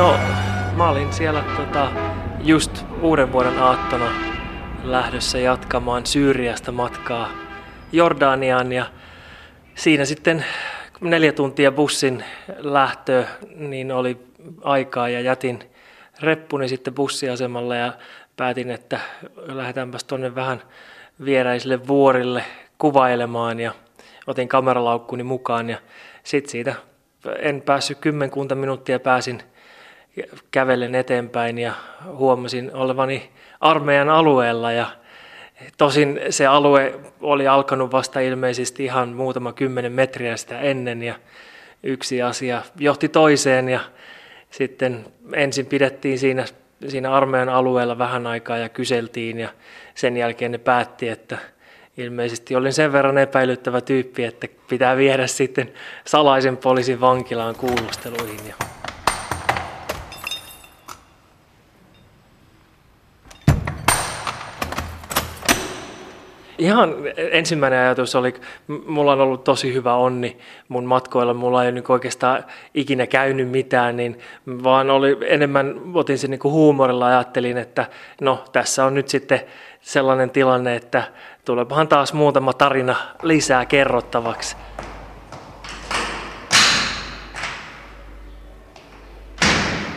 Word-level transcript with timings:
No, 0.00 0.18
mä 0.76 0.90
olin 0.90 1.12
siellä 1.12 1.44
tota, 1.56 1.90
just 2.38 2.84
uuden 3.02 3.32
vuoden 3.32 3.58
aattona 3.58 4.10
lähdössä 4.82 5.38
jatkamaan 5.38 6.06
Syyriasta 6.06 6.72
matkaa 6.72 7.28
Jordaniaan 7.92 8.72
ja 8.72 8.86
siinä 9.74 10.04
sitten 10.04 10.44
neljä 11.00 11.32
tuntia 11.32 11.72
bussin 11.72 12.24
lähtö, 12.58 13.24
niin 13.54 13.92
oli 13.92 14.18
aikaa 14.62 15.08
ja 15.08 15.20
jätin 15.20 15.70
reppuni 16.20 16.68
sitten 16.68 16.94
bussiasemalle 16.94 17.76
ja 17.78 17.92
päätin, 18.36 18.70
että 18.70 19.00
lähdetäänpäs 19.36 20.04
tuonne 20.04 20.34
vähän 20.34 20.62
vieräisille 21.24 21.86
vuorille 21.86 22.44
kuvailemaan 22.78 23.60
ja 23.60 23.72
otin 24.26 24.48
kameralaukkuni 24.48 25.22
mukaan 25.22 25.70
ja 25.70 25.78
sitten 26.22 26.50
siitä 26.50 26.74
en 27.38 27.62
päässyt 27.62 27.98
kymmenkunta 27.98 28.54
minuuttia 28.54 29.00
pääsin 29.00 29.42
kävellen 30.50 30.94
eteenpäin 30.94 31.58
ja 31.58 31.72
huomasin 32.06 32.70
olevani 32.74 33.30
armeijan 33.60 34.08
alueella. 34.08 34.72
Ja 34.72 34.86
tosin 35.78 36.20
se 36.30 36.46
alue 36.46 37.00
oli 37.20 37.48
alkanut 37.48 37.92
vasta 37.92 38.20
ilmeisesti 38.20 38.84
ihan 38.84 39.08
muutama 39.08 39.52
kymmenen 39.52 39.92
metriä 39.92 40.36
sitä 40.36 40.60
ennen. 40.60 41.02
Ja 41.02 41.14
yksi 41.82 42.22
asia 42.22 42.62
johti 42.78 43.08
toiseen 43.08 43.68
ja 43.68 43.80
sitten 44.50 45.04
ensin 45.34 45.66
pidettiin 45.66 46.18
siinä, 46.18 46.44
siinä 46.88 47.12
armeijan 47.12 47.48
alueella 47.48 47.98
vähän 47.98 48.26
aikaa 48.26 48.58
ja 48.58 48.68
kyseltiin. 48.68 49.38
Ja 49.38 49.48
sen 49.94 50.16
jälkeen 50.16 50.52
ne 50.52 50.58
päätti, 50.58 51.08
että 51.08 51.38
ilmeisesti 51.96 52.56
olin 52.56 52.72
sen 52.72 52.92
verran 52.92 53.18
epäilyttävä 53.18 53.80
tyyppi, 53.80 54.24
että 54.24 54.48
pitää 54.68 54.96
viedä 54.96 55.26
sitten 55.26 55.72
salaisen 56.04 56.56
poliisin 56.56 57.00
vankilaan 57.00 57.54
kuulusteluihin. 57.54 58.40
Ja 58.48 58.79
Ihan 66.60 66.94
ensimmäinen 67.16 67.80
ajatus 67.80 68.14
oli, 68.14 68.34
mulla 68.86 69.12
on 69.12 69.20
ollut 69.20 69.44
tosi 69.44 69.74
hyvä 69.74 69.94
onni 69.94 70.38
mun 70.68 70.84
matkoilla, 70.84 71.34
mulla 71.34 71.62
ei 71.62 71.66
ole 71.66 71.72
niin 71.72 71.84
oikeastaan 71.88 72.44
ikinä 72.74 73.06
käynyt 73.06 73.48
mitään, 73.48 73.96
niin 73.96 74.18
vaan 74.64 74.90
oli 74.90 75.18
enemmän, 75.26 75.80
otin 75.94 76.18
sen 76.18 76.30
niin 76.30 76.40
huumorilla, 76.44 77.06
ajattelin, 77.06 77.58
että 77.58 77.86
no 78.20 78.44
tässä 78.52 78.84
on 78.84 78.94
nyt 78.94 79.08
sitten 79.08 79.40
sellainen 79.80 80.30
tilanne, 80.30 80.76
että 80.76 81.02
tuleepahan 81.44 81.88
taas 81.88 82.12
muutama 82.12 82.52
tarina 82.52 82.96
lisää 83.22 83.66
kerrottavaksi. 83.66 84.56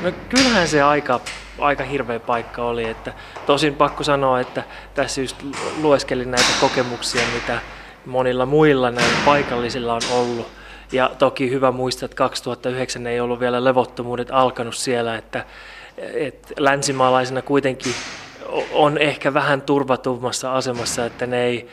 No 0.03 0.11
kyllähän 0.29 0.67
se 0.67 0.81
aika 0.81 1.19
aika 1.59 1.83
hirveä 1.83 2.19
paikka 2.19 2.63
oli. 2.63 2.89
Että 2.89 3.13
tosin 3.45 3.75
pakko 3.75 4.03
sanoa, 4.03 4.39
että 4.39 4.63
tässä 4.93 5.21
just 5.21 5.43
lueskelin 5.81 6.31
näitä 6.31 6.49
kokemuksia, 6.61 7.21
mitä 7.33 7.59
monilla 8.05 8.45
muilla 8.45 8.91
näillä 8.91 9.17
paikallisilla 9.25 9.93
on 9.93 10.01
ollut. 10.11 10.47
Ja 10.91 11.11
toki 11.19 11.49
hyvä 11.49 11.71
muistaa, 11.71 12.05
että 12.05 12.15
2009 12.15 13.07
ei 13.07 13.19
ollut 13.19 13.39
vielä 13.39 13.63
levottomuudet 13.63 14.27
alkanut 14.31 14.75
siellä, 14.75 15.15
että, 15.15 15.45
että 15.97 16.53
länsimaalaisena 16.57 17.41
kuitenkin 17.41 17.93
on 18.71 18.97
ehkä 18.97 19.33
vähän 19.33 19.61
turvatummassa 19.61 20.53
asemassa, 20.53 21.05
että 21.05 21.25
ne 21.25 21.43
ei, 21.43 21.69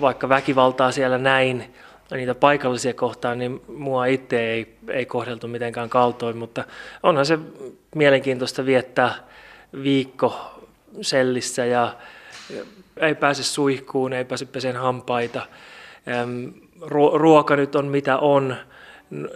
vaikka 0.00 0.28
väkivaltaa 0.28 0.92
siellä 0.92 1.18
näin, 1.18 1.74
niitä 2.16 2.34
paikallisia 2.34 2.94
kohtaan, 2.94 3.38
niin 3.38 3.62
mua 3.68 4.06
itse 4.06 4.40
ei, 4.40 4.76
ei 4.88 5.06
kohdeltu 5.06 5.48
mitenkään 5.48 5.88
kaltoin, 5.90 6.36
mutta 6.36 6.64
onhan 7.02 7.26
se 7.26 7.38
mielenkiintoista 7.94 8.66
viettää 8.66 9.14
viikko 9.82 10.60
sellissä 11.00 11.64
ja 11.64 11.96
ei 12.96 13.14
pääse 13.14 13.42
suihkuun, 13.42 14.12
ei 14.12 14.24
pääse 14.24 14.44
peseen 14.46 14.76
hampaita. 14.76 15.46
Ruoka 17.14 17.56
nyt 17.56 17.74
on 17.74 17.86
mitä 17.86 18.18
on, 18.18 18.56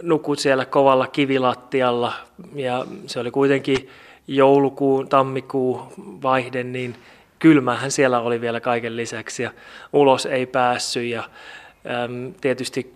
nukut 0.01 0.39
siellä 0.39 0.65
kovalla 0.65 1.07
kivilattialla 1.07 2.13
ja 2.55 2.85
se 3.07 3.19
oli 3.19 3.31
kuitenkin 3.31 3.89
joulukuun, 4.27 5.09
tammikuun 5.09 5.79
vaihde, 5.97 6.63
niin 6.63 6.95
kylmähän 7.39 7.91
siellä 7.91 8.19
oli 8.19 8.41
vielä 8.41 8.59
kaiken 8.59 8.97
lisäksi 8.97 9.43
ja 9.43 9.51
ulos 9.93 10.25
ei 10.25 10.45
päässyt 10.45 11.03
ja 11.03 11.23
Tietysti 12.41 12.93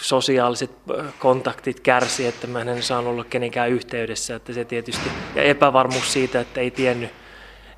sosiaaliset 0.00 0.70
kontaktit 1.18 1.80
kärsi, 1.80 2.26
että 2.26 2.46
mä 2.46 2.60
en 2.60 2.82
saanut 2.82 3.12
olla 3.12 3.24
kenenkään 3.24 3.70
yhteydessä, 3.70 4.36
että 4.36 4.52
se 4.52 4.64
tietysti, 4.64 5.10
ja 5.34 5.42
epävarmuus 5.42 6.12
siitä, 6.12 6.40
että 6.40 6.60
ei 6.60 6.70
tiennyt, 6.70 7.10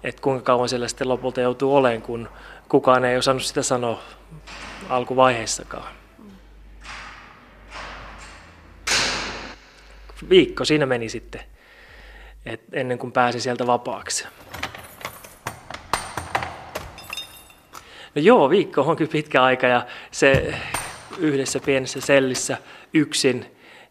että 0.04 0.22
kuinka 0.22 0.42
kauan 0.42 0.68
siellä 0.68 0.88
sitten 0.88 1.08
lopulta 1.08 1.40
joutuu 1.40 1.76
olemaan, 1.76 2.02
kun 2.02 2.28
kukaan 2.68 3.04
ei 3.04 3.16
osannut 3.16 3.42
sitä 3.42 3.62
sanoa 3.62 4.02
alkuvaiheessakaan. 4.88 5.94
Viikko 10.28 10.64
siinä 10.64 10.86
meni 10.86 11.08
sitten, 11.08 11.40
et 12.46 12.60
ennen 12.72 12.98
kuin 12.98 13.12
pääsi 13.12 13.40
sieltä 13.40 13.66
vapaaksi. 13.66 14.26
No 18.16 18.22
joo, 18.22 18.50
viikko 18.50 18.80
on 18.80 18.96
kyllä 18.96 19.10
pitkä 19.10 19.42
aika 19.42 19.66
ja 19.66 19.86
se 20.10 20.54
yhdessä 21.18 21.60
pienessä 21.60 22.00
sellissä 22.00 22.56
yksin, 22.94 23.46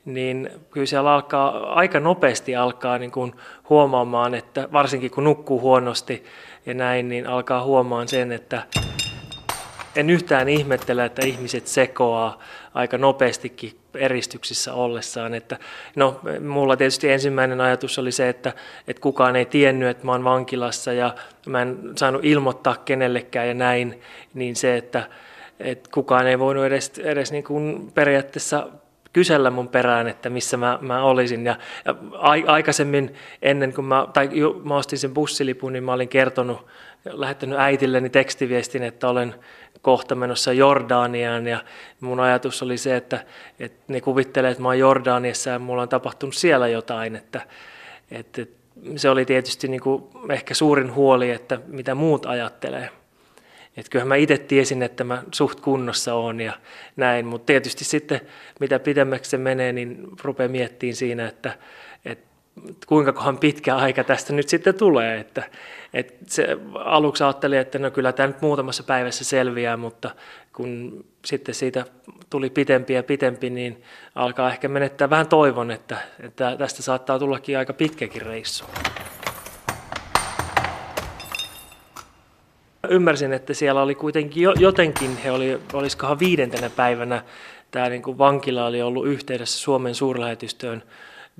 niin 0.06 0.50
kyllä 0.72 0.86
siellä 0.86 1.14
alkaa, 1.14 1.74
aika 1.74 2.00
nopeasti 2.00 2.56
alkaa 2.56 2.98
niin 2.98 3.12
kuin 3.12 3.36
huomaamaan, 3.70 4.36
että 4.36 4.70
varsinkin 4.72 5.12
kun 5.12 5.24
nukkuu 5.24 5.62
huonosti 5.62 6.24
ja 6.66 6.74
näin, 6.74 7.10
niin 7.10 7.28
alkaa 7.28 7.64
huomaan 7.64 8.08
sen, 8.08 8.32
että 8.32 8.64
en 9.96 10.10
yhtään 10.10 10.50
ihmettele, 10.50 11.06
että 11.06 11.26
ihmiset 11.26 11.68
sekoaa 11.68 12.40
aika 12.74 12.98
nopeastikin 12.98 13.80
eristyksissä 13.98 14.74
ollessaan. 14.74 15.34
Että, 15.34 15.58
no, 15.96 16.22
mulla 16.48 16.78
tietysti 16.78 17.12
ensimmäinen 17.12 17.62
ajatus 17.62 18.00
oli 18.00 18.12
se, 18.12 18.30
että, 18.30 18.54
että 18.88 19.02
kukaan 19.02 19.36
ei 19.36 19.46
tiennyt, 19.46 19.90
että 19.90 20.06
mä 20.06 20.12
oon 20.12 20.24
vankilassa 20.24 20.94
ja 20.94 21.16
mä 21.46 21.62
en 21.62 21.80
saanut 21.96 22.26
ilmoittaa 22.26 22.76
kenellekään 22.86 23.48
ja 23.48 23.54
näin, 23.54 24.02
niin 24.34 24.56
se, 24.56 24.78
että, 24.78 25.04
että 25.60 25.90
kukaan 25.94 26.28
ei 26.28 26.40
voinut 26.40 26.66
edes, 26.66 26.92
edes 27.00 27.32
niin 27.32 27.44
kuin 27.44 27.92
periaatteessa 27.94 28.68
kysellä 29.14 29.50
mun 29.50 29.68
perään, 29.68 30.08
että 30.08 30.30
missä 30.30 30.58
mä, 30.58 30.80
mä 30.82 31.04
olisin. 31.04 31.46
Ja, 31.46 31.56
ja 31.86 31.96
aikaisemmin, 32.48 33.14
ennen 33.42 33.74
kuin 33.74 33.86
mä, 33.86 34.08
tai 34.14 34.30
jo, 34.32 34.62
mä 34.64 34.76
ostin 34.76 35.00
sen 35.00 35.14
bussilipun, 35.14 35.74
niin 35.74 35.84
mä 35.84 35.94
olin 35.94 36.10
kertonut, 36.10 36.68
lähettänyt 37.06 37.60
äitilleni 37.60 38.10
tekstiviestin, 38.10 38.84
että 38.84 39.08
olen 39.08 39.36
kohta 39.82 40.16
menossa 40.16 40.54
Jordaniaan 40.54 41.48
ja 41.48 41.64
mun 42.00 42.20
ajatus 42.20 42.64
oli 42.64 42.78
se, 42.78 42.96
että, 42.96 43.26
että 43.60 43.84
ne 43.88 44.02
kuvittelee, 44.02 44.52
että 44.52 44.64
mä 44.64 44.70
oon 44.70 44.80
Jordaniassa 44.80 45.50
ja 45.50 45.60
mulla 45.60 45.82
on 45.82 45.90
tapahtunut 45.90 46.36
siellä 46.36 46.68
jotain, 46.68 47.16
että, 47.16 47.42
että 48.12 48.46
se 48.96 49.10
oli 49.10 49.26
tietysti 49.26 49.68
niin 49.68 49.82
kuin 49.82 50.04
ehkä 50.30 50.54
suurin 50.54 50.94
huoli, 50.94 51.32
että 51.32 51.60
mitä 51.68 51.96
muut 51.96 52.26
ajattelee. 52.26 52.90
Että 53.78 53.90
kyllähän 53.90 54.08
mä 54.08 54.16
itse 54.16 54.38
tiesin, 54.38 54.84
että 54.84 55.04
mä 55.04 55.24
suht 55.32 55.60
kunnossa 55.60 56.14
on 56.14 56.42
ja 56.42 56.54
näin, 56.96 57.26
mutta 57.26 57.46
tietysti 57.46 57.84
sitten 57.84 58.22
mitä 58.60 58.80
pidemmäksi 58.80 59.30
se 59.32 59.38
menee, 59.38 59.74
niin 59.74 60.08
rupeaa 60.24 60.50
miettimään 60.50 60.96
siinä, 60.96 61.28
että, 61.28 61.58
kuinka 62.88 63.14
kohan 63.14 63.38
pitkä 63.38 63.76
aika 63.76 64.04
tästä 64.04 64.34
nyt 64.34 64.50
sitten 64.50 64.76
tulee. 64.76 65.20
Että, 65.20 65.44
että 65.94 66.16
se, 66.28 66.58
aluksi 66.74 67.24
ajattelin, 67.24 67.60
että 67.60 67.80
no 67.80 67.92
kyllä 67.92 68.12
tämä 68.12 68.28
nyt 68.28 68.42
muutamassa 68.42 68.84
päivässä 68.84 69.24
selviää, 69.24 69.78
mutta 69.78 70.10
kun 70.54 71.04
sitten 71.26 71.56
siitä 71.56 71.86
tuli 72.30 72.50
pitempi 72.50 72.94
ja 72.94 73.04
pitempi, 73.04 73.50
niin 73.50 73.84
alkaa 74.16 74.50
ehkä 74.50 74.68
menettää 74.68 75.10
vähän 75.10 75.28
toivon, 75.28 75.72
että, 75.72 75.98
että 76.20 76.56
tästä 76.58 76.82
saattaa 76.82 77.20
tullakin 77.20 77.58
aika 77.58 77.74
pitkäkin 77.74 78.22
reissu. 78.22 78.66
Ymmärsin, 82.90 83.34
että 83.34 83.54
siellä 83.54 83.82
oli 83.82 83.96
kuitenkin 83.96 84.48
jotenkin, 84.60 85.18
he 85.18 85.32
oli, 85.32 85.62
olisikohan 85.74 86.20
viidentenä 86.20 86.70
päivänä, 86.70 87.24
tämä 87.72 87.90
niin 87.90 88.02
kuin 88.02 88.18
vankila 88.18 88.66
oli 88.66 88.82
ollut 88.82 89.08
yhteydessä 89.08 89.60
Suomen 89.60 89.96
suurlähetystöön 89.96 90.84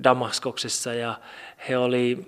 Damaskoksessa 0.04 0.94
ja 0.94 1.14
he 1.68 1.78
oli 1.78 2.26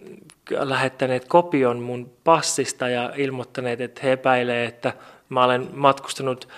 lähettäneet 0.50 1.28
kopion 1.28 1.80
mun 1.80 2.12
passista 2.24 2.88
ja 2.88 3.12
ilmoittaneet, 3.16 3.80
että 3.80 4.00
he 4.04 4.12
epäilee, 4.12 4.64
että 4.64 4.92
mä 5.28 5.44
olen 5.44 5.68
matkustanut 5.72 6.48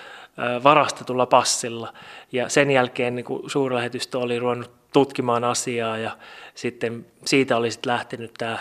varastetulla 0.63 1.25
passilla. 1.25 1.93
Ja 2.31 2.49
sen 2.49 2.71
jälkeen 2.71 3.15
niin 3.15 3.25
suurlähetystö 3.47 4.19
oli 4.19 4.39
ruvennut 4.39 4.71
tutkimaan 4.93 5.43
asiaa 5.43 5.97
ja 5.97 6.17
sitten 6.55 7.05
siitä 7.25 7.57
oli 7.57 7.71
sitten 7.71 7.93
lähtenyt 7.93 8.31
tämä. 8.37 8.57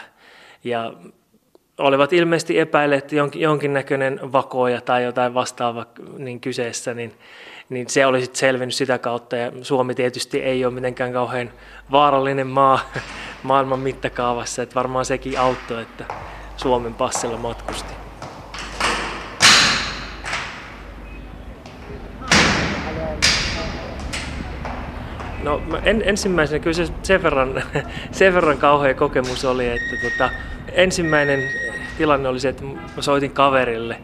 Ja 0.65 0.93
olivat 1.81 2.13
ilmeisesti 2.13 2.59
epäilleet, 2.59 3.05
että 3.05 3.39
jonkinnäköinen 3.39 4.33
vakoja 4.33 4.81
tai 4.81 5.05
jotain 5.05 5.35
vastaava 5.35 5.87
niin 6.19 6.41
kyseessä, 6.41 6.95
niin 6.95 7.13
niin 7.71 7.91
se 7.91 8.07
olisi 8.07 8.31
selvinnyt 8.33 8.75
sitä 8.75 8.99
kautta. 8.99 9.37
Ja 9.37 9.53
Suomi 9.63 9.95
tietysti 9.95 10.43
ei 10.43 10.65
ole 10.65 10.75
mitenkään 10.75 11.13
kauhean 11.13 11.51
vaarallinen 11.91 12.47
maa 12.47 12.81
maailman 13.43 13.81
mittakaavassa, 13.81 14.63
että 14.63 14.75
varmaan 14.75 15.05
sekin 15.05 15.39
auttoi, 15.39 15.83
että 15.83 16.05
Suomen 16.57 16.95
passilla 16.95 17.37
matkusti. 17.37 18.00
No 25.43 25.63
en, 25.85 26.03
ensimmäisenä 26.07 26.59
kyllä 26.59 26.75
se 26.75 26.93
sen 27.03 27.23
verran, 27.23 27.63
sen 28.13 28.35
verran 28.35 28.59
kauhea 28.59 28.95
kokemus 28.95 29.45
oli, 29.45 29.69
että 29.69 30.11
tota, 30.11 30.31
ensimmäinen 30.73 31.49
tilanne 31.99 32.29
oli 32.29 32.41
se, 32.41 32.49
että 32.49 32.65
mä 32.65 33.03
soitin 33.03 33.31
kaverille 33.31 33.97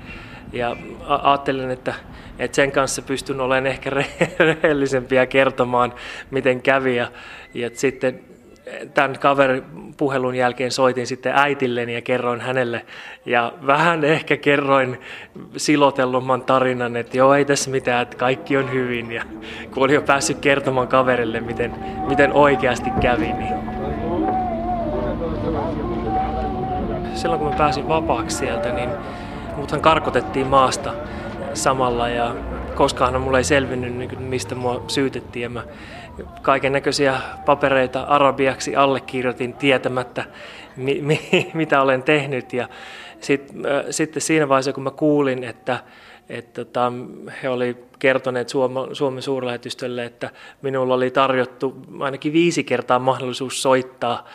ja 0.53 0.77
ajattelin, 1.09 1.71
että, 1.71 1.95
että 2.39 2.55
sen 2.57 2.73
kanssa 2.73 3.03
pystyn 3.03 3.41
olemaan 3.41 3.67
ehkä 3.67 3.91
rehellisempi 4.39 5.15
ja 5.15 5.27
kertomaan, 5.27 5.95
miten 6.31 6.63
kävi. 6.63 6.97
Ja, 6.97 7.09
ja 7.55 7.71
sitten 7.75 8.21
tämän 8.95 9.19
kaverin 9.19 9.65
puhelun 9.97 10.35
jälkeen 10.35 10.71
soitin 10.71 11.07
sitten 11.07 11.33
äitilleni 11.37 11.95
ja 11.95 12.03
kerroin 12.03 12.41
hänelle. 12.41 12.87
Ja 13.27 13.53
vähän 13.67 14.05
ehkä 14.05 14.37
kerroin 14.37 15.01
silotellumman 15.57 16.43
tarinan, 16.43 16.97
että 16.97 17.17
joo 17.17 17.35
ei 17.35 17.45
tässä 17.45 17.71
mitään, 17.71 18.03
että 18.03 18.17
kaikki 18.17 18.57
on 18.57 18.73
hyvin. 18.73 19.13
Ja 19.13 19.23
kun 19.75 19.83
olin 19.83 19.95
jo 19.95 20.03
päässyt 20.03 20.39
kertomaan 20.39 20.89
kaverille, 20.89 21.41
miten, 21.41 21.75
miten 22.09 22.33
oikeasti 22.33 22.91
kävi, 23.01 23.33
niin 23.33 23.55
silloin 27.15 27.41
kun 27.41 27.51
mä 27.51 27.57
pääsin 27.57 27.89
vapaaksi 27.89 28.37
sieltä, 28.37 28.73
niin 28.73 28.91
muthan 29.57 29.81
karkotettiin 29.81 30.47
maasta 30.47 30.95
samalla 31.55 32.09
ja 32.09 32.35
koskaan 32.75 33.21
mulle 33.21 33.39
ei 33.39 33.45
selvinnyt, 33.45 33.97
niin 33.97 34.23
mistä 34.23 34.55
mua 34.55 34.85
syytettiin. 34.89 35.43
Ja 35.43 35.51
mä 35.51 35.63
kaiken 36.43 36.73
näköisiä 36.73 37.21
papereita 37.47 38.01
arabiaksi 38.01 38.77
allekirjoitin 38.77 39.55
tietämättä, 39.55 40.25
mi- 40.77 41.01
mi- 41.03 41.51
mitä 41.55 41.83
olen 41.83 42.03
tehnyt. 42.03 42.53
Ja 42.53 42.69
sit, 43.21 43.51
äh, 43.51 43.85
sitten 43.91 44.23
siinä 44.23 44.49
vaiheessa, 44.49 44.73
kun 44.73 44.83
mä 44.83 44.91
kuulin, 44.91 45.45
että, 45.45 45.79
että 46.29 46.65
tota, 46.65 46.93
he 47.43 47.49
oli 47.49 47.77
kertoneet 47.99 48.49
Suoma, 48.49 48.89
Suomen 48.93 49.23
suurlähetystölle, 49.23 50.05
että 50.05 50.31
minulla 50.63 50.95
oli 50.95 51.11
tarjottu 51.11 51.77
ainakin 52.01 52.33
viisi 52.33 52.65
kertaa 52.65 52.99
mahdollisuus 52.99 53.63
soittaa 53.63 54.27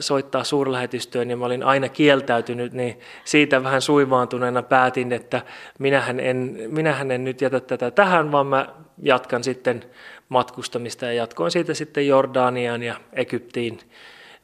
soittaa 0.00 0.44
suurlähetystöön 0.44 1.30
ja 1.30 1.36
mä 1.36 1.46
olin 1.46 1.62
aina 1.62 1.88
kieltäytynyt, 1.88 2.72
niin 2.72 3.00
siitä 3.24 3.62
vähän 3.62 3.80
suivaantuneena 3.80 4.62
päätin, 4.62 5.12
että 5.12 5.42
minähän 5.78 6.20
en, 6.20 6.56
minähän 6.68 7.10
en 7.10 7.24
nyt 7.24 7.40
jätä 7.40 7.60
tätä 7.60 7.90
tähän, 7.90 8.32
vaan 8.32 8.46
mä 8.46 8.68
jatkan 9.02 9.44
sitten 9.44 9.84
matkustamista 10.28 11.06
ja 11.06 11.12
jatkoin 11.12 11.50
siitä 11.50 11.74
sitten 11.74 12.06
Jordaniaan 12.06 12.82
ja 12.82 12.94
Egyptiin 13.12 13.78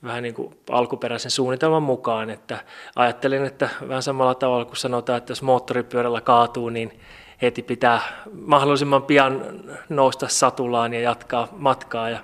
vähän 0.05 0.23
niin 0.23 0.35
kuin 0.35 0.57
alkuperäisen 0.71 1.31
suunnitelman 1.31 1.83
mukaan, 1.83 2.31
että 2.31 2.59
ajattelin, 2.97 3.45
että 3.45 3.69
vähän 3.89 4.03
samalla 4.03 4.35
tavalla 4.35 4.65
kuin 4.65 4.77
sanotaan, 4.77 5.19
että 5.19 5.31
jos 5.31 5.43
moottoripyörällä 5.43 6.21
kaatuu, 6.21 6.69
niin 6.69 7.01
heti 7.43 7.63
pitää 7.63 8.01
mahdollisimman 8.33 9.03
pian 9.03 9.43
nousta 9.89 10.29
satulaan 10.29 10.95
ja 10.95 11.01
jatkaa 11.01 11.49
matkaa 11.53 12.11
ja 12.11 12.19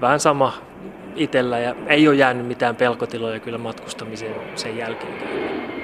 vähän 0.00 0.20
sama 0.20 0.52
itsellä 1.16 1.58
ja 1.58 1.74
ei 1.86 2.08
ole 2.08 2.16
jäänyt 2.16 2.46
mitään 2.46 2.76
pelkotiloja 2.76 3.40
kyllä 3.40 3.58
matkustamiseen 3.58 4.58
sen 4.58 4.76
jälkeen. 4.76 5.83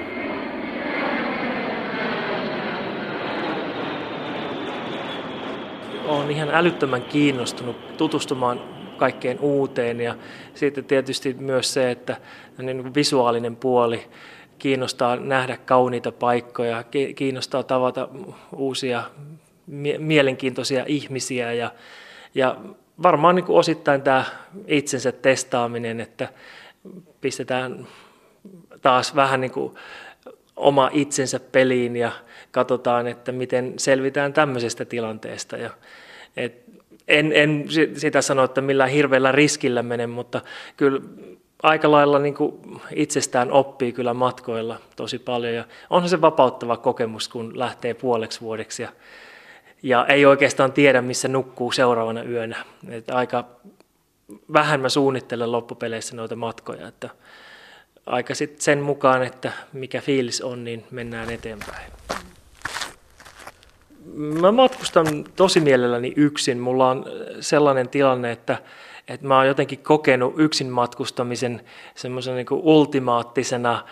Olen 6.11 6.31
ihan 6.31 6.49
älyttömän 6.51 7.01
kiinnostunut 7.01 7.97
tutustumaan 7.97 8.61
kaikkeen 8.97 9.39
uuteen 9.39 10.01
ja 10.01 10.15
sitten 10.53 10.85
tietysti 10.85 11.33
myös 11.33 11.73
se, 11.73 11.91
että 11.91 12.17
niin 12.57 12.95
visuaalinen 12.95 13.55
puoli 13.55 14.07
kiinnostaa 14.59 15.15
nähdä 15.15 15.57
kauniita 15.57 16.11
paikkoja, 16.11 16.83
kiinnostaa 17.15 17.63
tavata 17.63 18.09
uusia 18.55 19.03
mielenkiintoisia 19.97 20.83
ihmisiä 20.87 21.53
ja, 21.53 21.71
ja 22.35 22.57
varmaan 23.03 23.35
niin 23.35 23.45
kuin 23.45 23.59
osittain 23.59 24.01
tämä 24.01 24.25
itsensä 24.67 25.11
testaaminen, 25.11 25.99
että 25.99 26.27
pistetään 27.21 27.87
taas 28.81 29.15
vähän 29.15 29.41
niin 29.41 29.51
kuin 29.51 29.73
oma 30.61 30.89
itsensä 30.93 31.39
peliin 31.39 31.95
ja 31.95 32.11
katsotaan, 32.51 33.07
että 33.07 33.31
miten 33.31 33.73
selvitään 33.77 34.33
tämmöisestä 34.33 34.85
tilanteesta. 34.85 35.57
Ja, 35.57 35.69
et 36.37 36.61
en, 37.07 37.31
en 37.35 37.65
sitä 37.97 38.21
sano, 38.21 38.43
että 38.43 38.61
millään 38.61 38.89
hirveällä 38.89 39.31
riskillä 39.31 39.83
mene, 39.83 40.07
mutta 40.07 40.41
kyllä 40.77 41.01
aika 41.63 41.91
lailla 41.91 42.19
niin 42.19 42.33
kuin 42.33 42.81
itsestään 42.95 43.51
oppii 43.51 43.91
kyllä 43.91 44.13
matkoilla 44.13 44.79
tosi 44.95 45.19
paljon. 45.19 45.53
Ja 45.53 45.63
onhan 45.89 46.09
se 46.09 46.21
vapauttava 46.21 46.77
kokemus, 46.77 47.27
kun 47.27 47.59
lähtee 47.59 47.93
puoleksi 47.93 48.41
vuodeksi 48.41 48.83
ja 48.83 48.89
ja 49.83 50.05
ei 50.05 50.25
oikeastaan 50.25 50.71
tiedä, 50.71 51.01
missä 51.01 51.27
nukkuu 51.27 51.71
seuraavana 51.71 52.23
yönä. 52.23 52.65
Et 52.89 53.09
aika 53.09 53.45
vähän 54.53 54.81
mä 54.81 54.89
suunnittelen 54.89 55.51
loppupeleissä 55.51 56.15
noita 56.15 56.35
matkoja, 56.35 56.87
että 56.87 57.09
aika 58.05 58.35
sitten 58.35 58.61
sen 58.61 58.79
mukaan, 58.79 59.23
että 59.23 59.51
mikä 59.73 60.01
fiilis 60.01 60.41
on, 60.41 60.63
niin 60.63 60.83
mennään 60.91 61.29
eteenpäin. 61.29 61.91
Mä 64.13 64.51
matkustan 64.51 65.07
tosi 65.35 65.59
mielelläni 65.59 66.13
yksin. 66.15 66.59
Mulla 66.59 66.89
on 66.89 67.05
sellainen 67.39 67.89
tilanne, 67.89 68.31
että 68.31 68.57
että 69.07 69.27
mä 69.27 69.37
oon 69.37 69.47
jotenkin 69.47 69.79
kokenut 69.79 70.33
yksin 70.37 70.69
matkustamisen 70.69 71.61
semmoisen 71.95 72.35
niin 72.35 72.47
ultimaattisena 72.51 73.85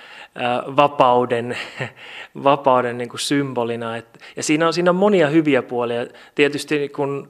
vapauden, 0.75 1.57
vapauden 2.43 2.97
niin 2.97 3.09
kuin 3.09 3.19
symbolina. 3.19 3.97
Ja 4.35 4.43
siinä 4.43 4.67
on, 4.67 4.73
siinä 4.73 4.91
on 4.91 4.95
monia 4.95 5.27
hyviä 5.27 5.61
puolia. 5.61 6.05
Tietysti 6.35 6.89
kun 6.89 7.29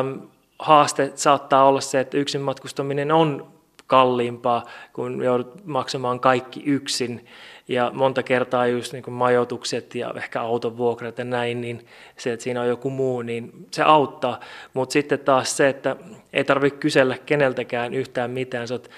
äm, 0.00 0.20
haaste 0.58 1.12
saattaa 1.14 1.64
olla 1.64 1.80
se, 1.80 2.00
että 2.00 2.16
yksin 2.16 2.40
matkustaminen 2.40 3.12
on 3.12 3.51
kalliimpaa, 3.92 4.64
kun 4.92 5.24
joudut 5.24 5.66
maksamaan 5.66 6.20
kaikki 6.20 6.62
yksin 6.66 7.26
ja 7.68 7.90
monta 7.94 8.22
kertaa 8.22 8.66
just 8.66 8.92
niin 8.92 9.02
kuin 9.02 9.14
majoitukset 9.14 9.94
ja 9.94 10.14
ehkä 10.16 10.40
auton 10.40 10.76
vuokrat 10.76 11.18
ja 11.18 11.24
näin, 11.24 11.60
niin 11.60 11.86
se, 12.16 12.32
että 12.32 12.44
siinä 12.44 12.60
on 12.60 12.68
joku 12.68 12.90
muu, 12.90 13.22
niin 13.22 13.66
se 13.70 13.82
auttaa. 13.82 14.40
Mutta 14.74 14.92
sitten 14.92 15.18
taas 15.18 15.56
se, 15.56 15.68
että 15.68 15.96
ei 16.32 16.44
tarvitse 16.44 16.78
kysellä 16.78 17.18
keneltäkään 17.26 17.94
yhtään 17.94 18.30
mitään, 18.30 18.68
sä 18.68 18.74
oot 18.74 18.90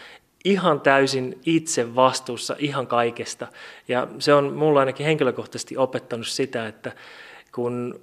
ihan 0.45 0.81
täysin 0.81 1.39
itse 1.47 1.95
vastuussa 1.95 2.57
ihan 2.59 2.87
kaikesta. 2.87 3.47
Ja 3.89 4.09
se 4.19 4.35
on 4.35 4.53
mulla 4.53 4.81
ainakin 4.81 5.07
henkilökohtaisesti 5.07 5.77
opettanut 5.77 6.27
sitä, 6.27 6.67
että 6.67 6.93
kun 7.55 8.01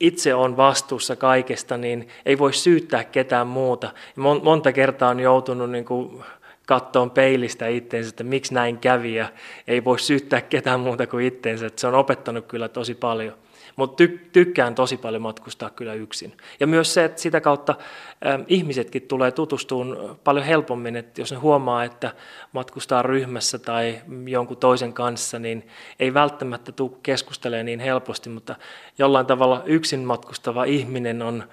itse 0.00 0.34
on 0.34 0.56
vastuussa 0.56 1.16
kaikesta, 1.16 1.76
niin 1.76 2.08
ei 2.26 2.38
voi 2.38 2.52
syyttää 2.52 3.04
ketään 3.04 3.46
muuta. 3.46 3.90
Monta 4.42 4.72
kertaa 4.72 5.10
on 5.10 5.20
joutunut 5.20 5.70
niin 5.70 5.84
kuin 5.84 6.24
kattoon 6.66 7.10
peilistä 7.10 7.66
itteensä, 7.66 8.08
että 8.08 8.24
miksi 8.24 8.54
näin 8.54 8.78
kävi 8.78 9.14
ja 9.14 9.28
ei 9.68 9.84
voi 9.84 9.98
syyttää 9.98 10.40
ketään 10.40 10.80
muuta 10.80 11.06
kuin 11.06 11.26
itteensä. 11.26 11.66
Että 11.66 11.80
se 11.80 11.86
on 11.86 11.94
opettanut 11.94 12.46
kyllä 12.46 12.68
tosi 12.68 12.94
paljon. 12.94 13.34
Mutta 13.78 14.04
ty- 14.04 14.28
tykkään 14.32 14.74
tosi 14.74 14.96
paljon 14.96 15.22
matkustaa 15.22 15.70
kyllä 15.70 15.94
yksin. 15.94 16.36
Ja 16.60 16.66
myös 16.66 16.94
se, 16.94 17.04
että 17.04 17.20
sitä 17.20 17.40
kautta 17.40 17.74
ä, 18.26 18.38
ihmisetkin 18.48 19.02
tulee 19.02 19.32
tutustumaan 19.32 20.16
paljon 20.24 20.46
helpommin, 20.46 20.96
että 20.96 21.20
jos 21.20 21.32
ne 21.32 21.38
huomaa, 21.38 21.84
että 21.84 22.12
matkustaa 22.52 23.02
ryhmässä 23.02 23.58
tai 23.58 24.00
jonkun 24.26 24.56
toisen 24.56 24.92
kanssa, 24.92 25.38
niin 25.38 25.68
ei 26.00 26.14
välttämättä 26.14 26.72
tule 26.72 26.90
keskustelemaan 27.02 27.66
niin 27.66 27.80
helposti, 27.80 28.30
mutta 28.30 28.54
jollain 28.98 29.26
tavalla 29.26 29.62
yksin 29.66 30.00
matkustava 30.00 30.64
ihminen 30.64 31.22
on, 31.22 31.44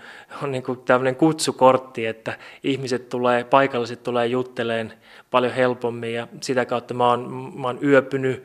on 0.44 0.52
niin 0.52 0.64
kuin 0.64 0.80
tämmöinen 0.80 1.16
kutsukortti, 1.16 2.06
että 2.06 2.38
ihmiset 2.64 3.10
tulee, 3.10 3.44
paikalliset 3.44 4.04
tulee 4.04 4.28
jutteleen 4.28 4.94
paljon 5.32 5.54
helpommin 5.54 6.14
ja 6.14 6.28
sitä 6.42 6.66
kautta 6.66 6.94
mä 6.94 7.10
oon, 7.10 7.52
mä 7.56 7.68
oon 7.68 7.80
yöpynyt 7.84 8.44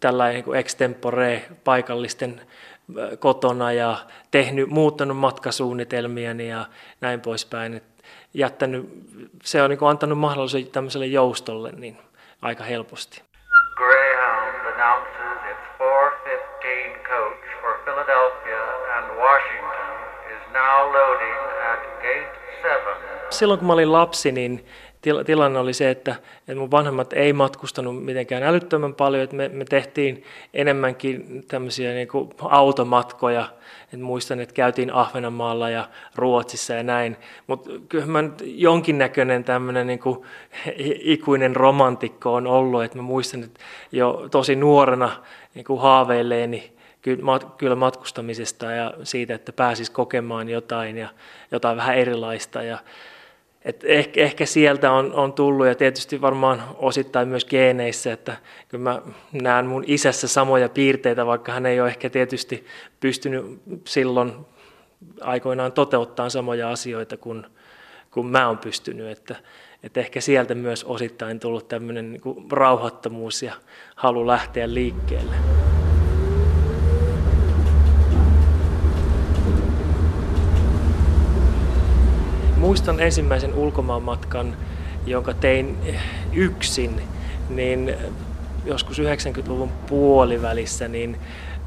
tällainen 0.00 0.44
niin 0.44 0.56
extempore 0.56 1.42
paikallisten 1.64 2.40
kotona 3.18 3.72
ja 3.72 3.96
tehnyt, 4.30 4.68
muuttanut 4.68 5.16
matkasuunnitelmia 5.16 6.32
ja 6.32 6.66
näin 7.00 7.20
poispäin. 7.20 7.74
Et 7.74 7.84
jättänyt, 8.34 8.88
se 9.42 9.62
on 9.62 9.70
niin 9.70 9.84
antanut 9.88 10.18
mahdollisuuden 10.18 10.70
tämmöiselle 10.72 11.06
joustolle 11.06 11.72
niin 11.72 11.98
aika 12.42 12.64
helposti. 12.64 13.22
Greyhound 13.76 14.66
announces 14.66 15.50
its 15.50 15.66
415 15.78 17.02
coach 17.10 17.44
for 17.60 17.72
Philadelphia 17.84 18.62
and 18.96 19.06
Washington 19.16 19.92
is 20.34 20.42
now 20.52 20.92
loading 20.92 21.38
at 21.72 21.80
gate 22.02 22.32
7. 22.62 22.96
Silloin 23.30 23.58
kun 23.58 23.66
mä 23.66 23.72
olin 23.72 23.92
lapsi, 23.92 24.32
niin 24.32 24.66
tilanne 25.26 25.58
oli 25.58 25.72
se, 25.72 25.90
että, 25.90 26.14
että 26.38 26.54
mun 26.54 26.70
vanhemmat 26.70 27.12
ei 27.12 27.32
matkustanut 27.32 28.04
mitenkään 28.04 28.42
älyttömän 28.42 28.94
paljon, 28.94 29.22
että 29.22 29.36
me, 29.36 29.48
me 29.48 29.64
tehtiin 29.64 30.24
enemmänkin 30.54 31.44
tämmöisiä 31.48 31.92
niin 31.92 32.08
kuin 32.08 32.30
automatkoja, 32.38 33.48
et 33.92 34.00
muistan, 34.00 34.40
että 34.40 34.54
käytiin 34.54 34.94
Ahvenanmaalla 34.94 35.70
ja 35.70 35.88
Ruotsissa 36.14 36.74
ja 36.74 36.82
näin, 36.82 37.16
mutta 37.46 37.70
kyllä 37.88 38.06
mä 38.06 38.22
nyt 38.22 38.42
jonkinnäköinen 38.44 39.44
tämmöinen 39.44 39.86
niin 39.86 39.98
kuin 39.98 40.22
ikuinen 41.14 41.56
romantikko 41.56 42.34
on 42.34 42.46
ollut, 42.46 42.84
että 42.84 42.98
mä 42.98 43.02
muistan, 43.02 43.42
että 43.42 43.60
jo 43.92 44.28
tosi 44.30 44.56
nuorena 44.56 45.10
niin 45.54 45.64
kuin 45.64 45.80
haaveilleeni 45.80 46.72
kyllä 47.58 47.76
matkustamisesta 47.76 48.72
ja 48.72 48.94
siitä, 49.02 49.34
että 49.34 49.52
pääsis 49.52 49.90
kokemaan 49.90 50.48
jotain 50.48 50.98
ja 50.98 51.08
jotain 51.50 51.76
vähän 51.76 51.96
erilaista. 51.96 52.62
Ja 52.62 52.78
et 53.64 53.84
ehkä, 53.84 54.20
ehkä 54.20 54.46
sieltä 54.46 54.92
on, 54.92 55.12
on 55.12 55.32
tullut 55.32 55.66
ja 55.66 55.74
tietysti 55.74 56.20
varmaan 56.20 56.62
osittain 56.76 57.28
myös 57.28 57.44
geeneissä, 57.44 58.12
että 58.12 58.36
kyllä 58.68 58.82
mä 58.84 59.02
näen 59.32 59.66
mun 59.66 59.84
isässä 59.86 60.28
samoja 60.28 60.68
piirteitä, 60.68 61.26
vaikka 61.26 61.52
hän 61.52 61.66
ei 61.66 61.80
ole 61.80 61.88
ehkä 61.88 62.10
tietysti 62.10 62.66
pystynyt 63.00 63.62
silloin 63.86 64.32
aikoinaan 65.20 65.72
toteuttaa 65.72 66.30
samoja 66.30 66.70
asioita 66.70 67.16
kuin, 67.16 67.46
kuin 68.10 68.26
mä 68.26 68.46
oon 68.46 68.58
pystynyt. 68.58 69.06
Että, 69.06 69.36
että 69.82 70.00
ehkä 70.00 70.20
sieltä 70.20 70.54
myös 70.54 70.84
osittain 70.84 71.40
tullut 71.40 71.68
tämmöinen 71.68 72.12
niin 72.12 72.50
rauhattomuus 72.52 73.42
ja 73.42 73.54
halu 73.96 74.26
lähteä 74.26 74.74
liikkeelle. 74.74 75.51
Muistan 82.62 83.00
ensimmäisen 83.00 83.54
ulkomaanmatkan, 83.54 84.56
jonka 85.06 85.34
tein 85.34 85.76
yksin, 86.32 87.02
niin 87.48 87.94
joskus 88.64 88.98
90-luvun 88.98 89.68
puolivälissä 89.88 90.88
niin 90.88 91.16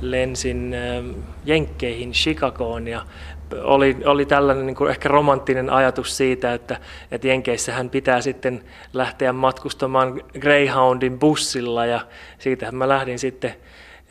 lensin 0.01 0.73
ähm, 0.73 1.09
Jenkkeihin, 1.45 2.11
Chicagoon 2.11 2.87
ja 2.87 3.05
oli, 3.63 3.97
oli 4.05 4.25
tällainen 4.25 4.65
niin 4.65 4.75
kuin 4.75 4.89
ehkä 4.89 5.09
romanttinen 5.09 5.69
ajatus 5.69 6.17
siitä, 6.17 6.53
että, 6.53 6.79
että 7.11 7.27
Jenkeissähän 7.27 7.89
pitää 7.89 8.21
sitten 8.21 8.63
lähteä 8.93 9.33
matkustamaan 9.33 10.21
Greyhoundin 10.39 11.19
bussilla 11.19 11.85
ja 11.85 11.99
siitä 12.39 12.71
mä 12.71 12.89
lähdin 12.89 13.19
sitten 13.19 13.55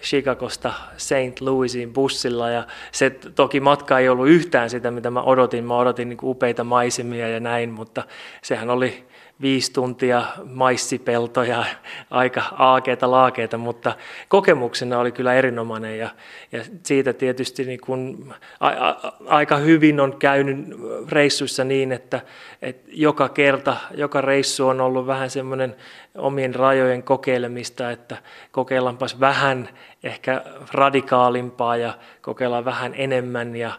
Chicagosta 0.05 0.75
St. 0.97 1.41
Louisiin 1.41 1.93
bussilla 1.93 2.51
ja 2.51 2.67
se 2.93 3.11
toki 3.11 3.61
matka 3.61 3.99
ei 3.99 4.09
ollut 4.09 4.29
yhtään 4.29 4.71
sitä, 4.71 4.91
mitä 4.91 5.11
mä 5.11 5.23
odotin. 5.23 5.65
Mä 5.65 5.77
odotin 5.77 6.09
niin 6.09 6.19
upeita 6.23 6.65
maisemia 6.65 7.29
ja 7.29 7.41
näin, 7.41 7.71
mutta 7.71 8.03
sehän 8.43 8.71
oli 8.71 9.05
viisi 9.41 9.73
tuntia 9.73 10.25
maissipeltoja, 10.45 11.65
aika 12.11 12.43
aakeita 12.59 13.11
laakeita, 13.11 13.59
mutta 13.59 13.93
kokemuksena 14.29 14.99
oli 14.99 15.13
kyllä 15.13 15.35
erinomainen 15.35 15.99
ja, 15.99 16.11
ja 16.53 16.65
siitä 16.83 17.13
tietysti 17.13 17.65
niin 17.65 17.81
kun, 17.81 18.35
a, 18.61 18.69
a, 18.69 19.13
aika 19.27 19.57
hyvin 19.57 20.01
on 20.01 20.17
käynyt 20.19 20.67
reissuissa 21.09 21.65
niin, 21.65 21.93
että, 21.93 22.21
että 22.63 22.91
joka 22.93 23.29
kerta, 23.29 23.77
joka 23.95 24.21
reissu 24.21 24.69
on 24.69 24.81
ollut 24.81 25.07
vähän 25.07 25.31
semmoinen 25.31 25.77
omien 26.19 26.55
rajojen 26.55 27.03
kokeilemista, 27.03 27.91
että 27.91 28.17
kokeillaanpas 28.51 29.21
vähän 29.21 29.69
ehkä 30.03 30.43
radikaalimpaa 30.73 31.77
ja 31.77 31.99
kokeillaan 32.23 32.65
vähän 32.65 32.95
enemmän 32.97 33.57
ja 33.57 33.73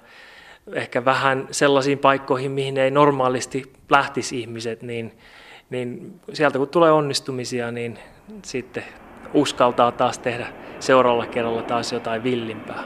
ehkä 0.74 1.06
vähän 1.06 1.48
sellaisiin 1.52 2.00
paikkoihin, 2.00 2.52
mihin 2.52 2.78
ei 2.78 2.92
normaalisti 2.92 3.74
lähtisi 3.90 4.40
ihmiset, 4.40 4.82
niin 4.82 5.18
niin 5.70 6.20
sieltä 6.34 6.58
kun 6.58 6.70
tulee 6.70 6.92
onnistumisia, 6.92 7.72
niin 7.72 8.00
sitten 8.44 8.84
uskaltaa 9.34 9.92
taas 9.92 10.20
tehdä 10.20 10.48
seuraavalla 10.80 11.26
kerralla 11.26 11.62
taas 11.62 11.92
jotain 11.92 12.24
villimpää. 12.24 12.84